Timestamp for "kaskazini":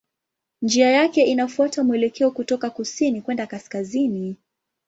3.47-4.35